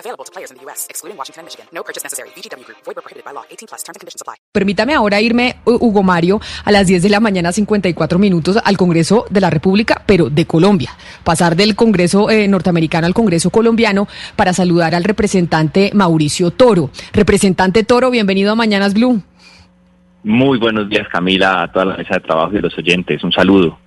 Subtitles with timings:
[0.00, 1.66] Available to players in the U.S., excluding Washington and Michigan.
[1.72, 2.30] No purchase necessary.
[2.34, 2.78] VGW Group.
[2.86, 3.44] Void where prohibited by law.
[3.50, 3.82] 18 plus.
[3.84, 4.36] Terms and conditions apply.
[4.52, 8.76] Permítame ahora irme, Hu- Hugo Mario, a las 10 de la mañana, 54 minutos, al
[8.78, 10.90] Congreso de la República, pero de Colombia.
[11.22, 16.90] Pasar del Congreso eh, norteamericano al Congreso colombiano para saludar al representante Mauricio Toro.
[17.12, 19.22] Representante Toro, bienvenido a Mañanas Blue.
[20.22, 23.22] Muy buenos días, Camila, a toda la mesa de trabajo y los oyentes.
[23.24, 23.78] Un saludo.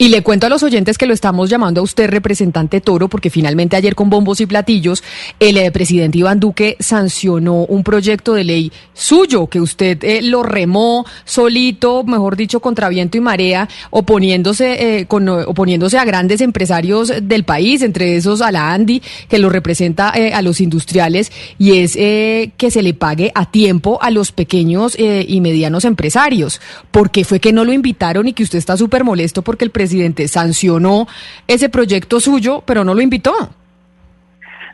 [0.00, 3.28] Y le cuento a los oyentes que lo estamos llamando a usted, representante Toro, porque
[3.28, 5.04] finalmente ayer con bombos y platillos,
[5.38, 10.42] el eh, presidente Iván Duque sancionó un proyecto de ley suyo, que usted eh, lo
[10.42, 17.12] remó solito, mejor dicho, contra viento y marea, oponiéndose, eh, con, oponiéndose a grandes empresarios
[17.22, 21.76] del país, entre esos a la Andy, que lo representa eh, a los industriales, y
[21.76, 26.58] es que se le pague a tiempo a los pequeños y medianos empresarios.
[26.90, 29.70] ¿Por qué fue que no lo invitaron y que usted está súper molesto porque el
[29.70, 29.89] presidente
[30.28, 31.06] sancionó
[31.46, 33.32] ese proyecto suyo, pero no lo invitó?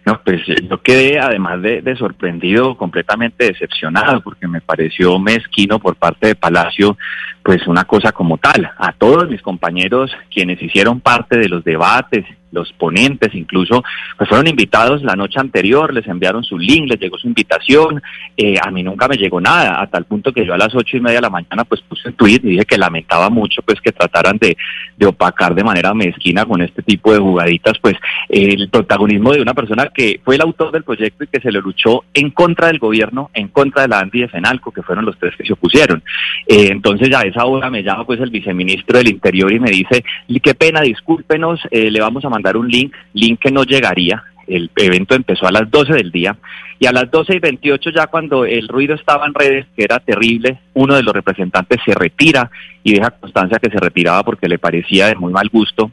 [0.07, 5.81] No, pues eh, yo quedé, además de, de sorprendido, completamente decepcionado, porque me pareció mezquino
[5.81, 6.97] por parte de Palacio,
[7.43, 8.71] pues una cosa como tal.
[8.79, 12.25] A todos mis compañeros, quienes hicieron parte de los debates,
[12.57, 13.85] los ponentes incluso,
[14.17, 18.03] pues fueron invitados la noche anterior, les enviaron su link, les llegó su invitación,
[18.37, 20.97] eh, a mí nunca me llegó nada, a tal punto que yo a las ocho
[20.97, 23.81] y media de la mañana pues puse un tweet y dije que lamentaba mucho pues
[23.81, 24.57] que trataran de,
[24.97, 27.95] de opacar de manera mezquina con este tipo de jugaditas pues
[28.29, 31.61] el protagonismo de una persona que fue el autor del proyecto y que se lo
[31.61, 35.19] luchó en contra del gobierno, en contra de la Andy de Fenalco, que fueron los
[35.19, 36.03] tres que se opusieron.
[36.47, 39.71] Eh, entonces ya a esa hora me llama pues el viceministro del Interior y me
[39.71, 40.03] dice,
[40.47, 44.23] qué pena, discúlpenos, eh, le vamos a mandar un link, link que no llegaría.
[44.47, 46.37] El evento empezó a las 12 del día
[46.79, 49.99] y a las 12 y 28 ya cuando el ruido estaba en redes, que era
[49.99, 52.51] terrible, uno de los representantes se retira
[52.85, 55.91] y deja constancia que se retiraba porque le parecía de muy mal gusto.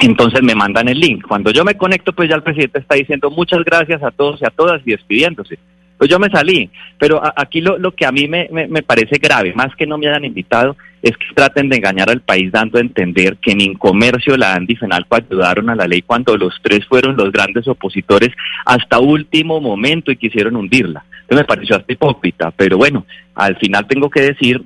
[0.00, 1.26] Entonces me mandan el link.
[1.26, 4.46] Cuando yo me conecto, pues ya el presidente está diciendo muchas gracias a todos y
[4.46, 5.58] a todas y despidiéndose.
[6.02, 6.68] Pues yo me salí,
[6.98, 10.08] pero aquí lo, lo que a mí me, me, parece grave, más que no me
[10.08, 13.74] hayan invitado, es que traten de engañar al país dando a entender que ni en
[13.74, 18.30] comercio la Andy Fenalco ayudaron a la ley cuando los tres fueron los grandes opositores
[18.66, 21.04] hasta último momento y quisieron hundirla.
[21.30, 24.60] Me pareció hasta hipócrita, pero bueno, al final tengo que decir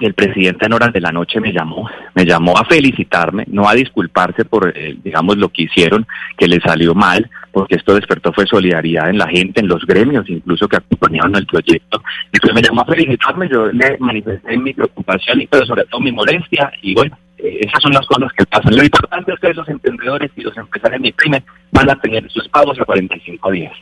[0.00, 3.74] el presidente en horas de la noche me llamó, me llamó a felicitarme, no a
[3.74, 8.46] disculparse por, eh, digamos, lo que hicieron, que le salió mal, porque esto despertó fue
[8.46, 12.02] solidaridad en la gente, en los gremios, incluso que acompañaron el proyecto.
[12.30, 16.02] Y pues me llamó a felicitarme, yo le manifesté mi preocupación y pero sobre todo
[16.02, 18.76] mi molestia, y bueno, eh, esas son las cosas que pasan.
[18.76, 22.30] Lo importante es que los emprendedores y los empresarios de mi pyme van a tener
[22.30, 23.72] sus pagos a 45 días.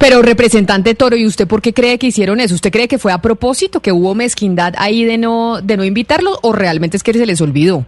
[0.00, 2.56] Pero representante Toro, ¿y usted por qué cree que hicieron eso?
[2.56, 6.40] ¿Usted cree que fue a propósito, que hubo mezquindad ahí de no, de no invitarlos
[6.42, 7.86] o realmente es que se les olvidó?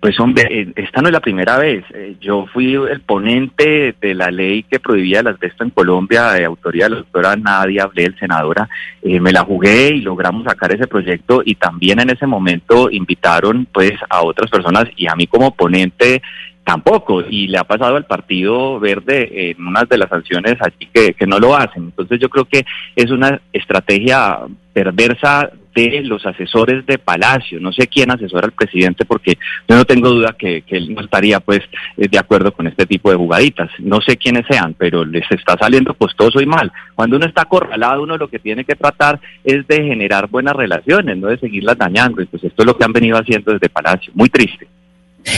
[0.00, 1.84] Pues hombre, eh, esta no es la primera vez.
[1.94, 6.44] Eh, Yo fui el ponente de la ley que prohibía el asbesto en Colombia, de
[6.44, 8.68] autoría de la doctora Nadia Ablel, senadora.
[9.02, 13.66] Eh, me la jugué y logramos sacar ese proyecto y también en ese momento invitaron
[13.72, 16.22] pues a otras personas y a mí como ponente
[16.62, 17.22] tampoco.
[17.28, 21.26] Y le ha pasado al Partido Verde en unas de las sanciones allí que, que
[21.26, 21.84] no lo hacen.
[21.84, 24.40] Entonces yo creo que es una estrategia
[24.74, 27.60] perversa de los asesores de Palacio.
[27.60, 29.38] No sé quién asesora al presidente porque
[29.68, 31.60] yo no tengo duda que, él no estaría pues
[31.98, 33.70] eh, de acuerdo con este tipo de jugaditas.
[33.78, 36.72] No sé quiénes sean, pero les está saliendo costoso y mal.
[36.94, 41.18] Cuando uno está acorralado, uno lo que tiene que tratar es de generar buenas relaciones,
[41.18, 42.22] no de seguirlas dañando.
[42.22, 44.12] Y pues esto es lo que han venido haciendo desde Palacio.
[44.14, 44.66] Muy triste.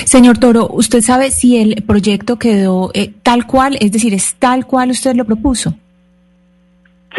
[0.04, 4.66] Señor Toro, ¿usted sabe si el proyecto quedó eh, tal cual, es decir, es tal
[4.66, 5.74] cual usted lo propuso?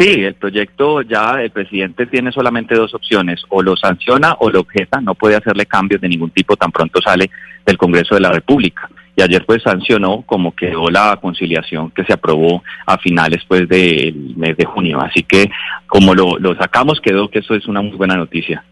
[0.00, 4.60] Sí, el proyecto ya el presidente tiene solamente dos opciones, o lo sanciona o lo
[4.60, 7.30] objeta, no puede hacerle cambios de ningún tipo tan pronto sale
[7.66, 8.88] del Congreso de la República.
[9.14, 14.36] Y ayer pues sancionó como quedó la conciliación que se aprobó a finales pues del
[14.36, 14.98] mes de junio.
[15.02, 15.50] Así que
[15.86, 18.64] como lo, lo sacamos quedó que eso es una muy buena noticia.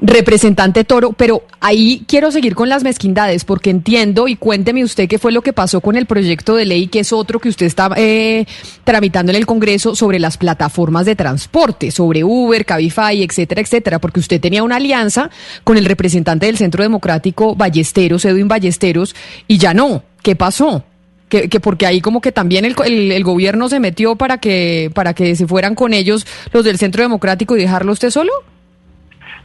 [0.00, 5.18] Representante Toro, pero ahí quiero seguir con las mezquindades porque entiendo y cuénteme usted qué
[5.18, 7.90] fue lo que pasó con el proyecto de ley que es otro que usted está
[7.96, 8.46] eh,
[8.84, 14.20] tramitando en el Congreso sobre las plataformas de transporte, sobre Uber, Cabify, etcétera, etcétera, porque
[14.20, 15.30] usted tenía una alianza
[15.64, 19.14] con el representante del Centro Democrático Ballesteros, Edwin Ballesteros,
[19.46, 20.02] y ya no.
[20.22, 20.84] ¿Qué pasó?
[21.28, 25.14] que, que porque ahí como que también el, el, gobierno se metió para que, para
[25.14, 28.32] que se fueran con ellos los del Centro Democrático y dejarlo usted solo.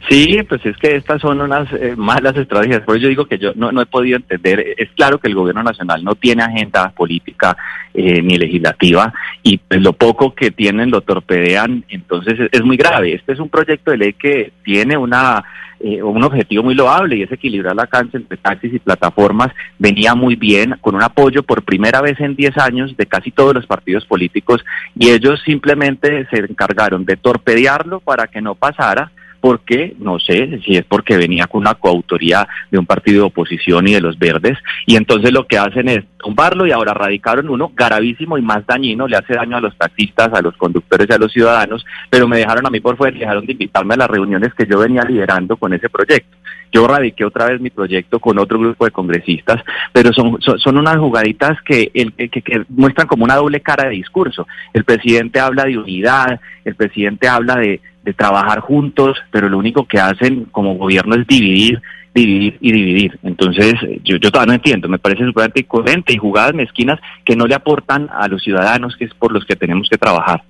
[0.06, 2.82] Sí, pues es que estas son unas eh, malas estrategias.
[2.82, 4.74] Por eso yo digo que yo no, he podido entender.
[4.78, 7.56] Es claro que el gobierno nacional no tiene agenda política
[7.92, 9.12] eh, ni legislativa
[9.42, 11.84] y pues, lo poco que tienen lo torpedean.
[11.88, 13.14] Entonces es, muy grave.
[13.14, 15.44] Este es un proyecto de ley que tiene una
[15.80, 19.52] eh, un objetivo muy loable y es equilibrar la cancha entre taxis y plataformas.
[19.78, 23.54] Venía muy bien, con un apoyo por primera vez en 10 años de casi todos
[23.54, 24.64] los partidos políticos
[24.98, 30.76] y ellos simplemente se encargaron de torpedearlo para que no pasara porque no sé si
[30.76, 34.58] es porque venía con una coautoría de un partido de oposición y de los verdes,
[34.86, 39.06] y entonces lo que hacen es tumbarlo y ahora radicaron uno gravísimo y más dañino,
[39.06, 42.38] le hace daño a los taxistas, a los conductores y a los ciudadanos, pero me
[42.38, 45.56] dejaron a mí por fuera dejaron de invitarme a las reuniones que yo venía liderando
[45.56, 46.36] con ese proyecto.
[46.70, 49.62] Yo radiqué otra vez mi proyecto con otro grupo de congresistas,
[49.92, 53.94] pero son, son, unas jugaditas que, el, que, que, muestran como una doble cara de
[53.94, 54.46] discurso.
[54.74, 59.86] El presidente habla de unidad, el presidente habla de, de trabajar juntos, pero lo único
[59.86, 61.82] que hacen como gobierno es dividir,
[62.14, 63.18] dividir y dividir.
[63.22, 67.46] Entonces, yo, yo todavía no entiendo, me parece súper incoherente y jugadas mezquinas que no
[67.46, 70.42] le aportan a los ciudadanos, que es por los que tenemos que trabajar.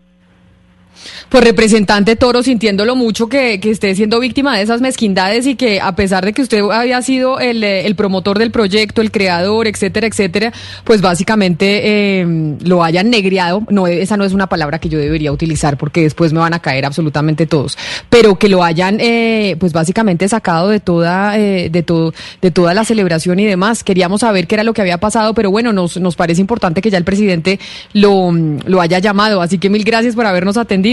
[1.29, 5.81] Pues representante Toro, sintiéndolo mucho que, que, esté siendo víctima de esas mezquindades y que
[5.81, 9.67] a pesar de que usted había sido el, eh, el promotor del proyecto, el creador,
[9.67, 10.53] etcétera, etcétera,
[10.85, 13.63] pues básicamente eh, lo hayan negriado.
[13.69, 16.61] No, esa no es una palabra que yo debería utilizar porque después me van a
[16.61, 17.77] caer absolutamente todos.
[18.09, 22.75] Pero que lo hayan, eh, pues básicamente sacado de toda, eh, de todo, de toda
[22.75, 23.85] la celebración y demás.
[23.85, 26.91] Queríamos saber qué era lo que había pasado, pero bueno, nos, nos parece importante que
[26.91, 27.61] ya el presidente
[27.93, 29.43] lo, lo haya llamado.
[29.43, 30.88] Así que mil gracias por habernos atendido.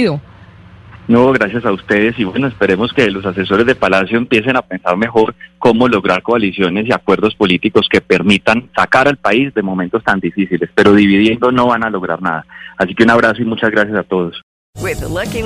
[1.08, 4.98] No, gracias a ustedes y bueno, esperemos que los asesores de Palacio empiecen a pensar
[4.98, 10.20] mejor cómo lograr coaliciones y acuerdos políticos que permitan sacar al país de momentos tan
[10.20, 12.46] difíciles, pero dividiendo no van a lograr nada.
[12.78, 14.42] Así que un abrazo y muchas gracias a todos.
[15.08, 15.42] Lucky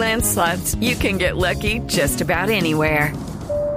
[0.80, 3.14] you can get lucky just about anywhere.